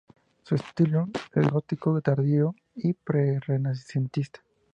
[0.41, 4.39] Su estilo es gótico tardío y pre-renacentista.